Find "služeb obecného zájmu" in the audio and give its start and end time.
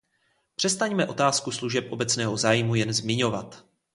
1.51-2.75